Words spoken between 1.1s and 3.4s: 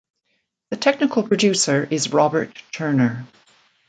producer is Robert Turner.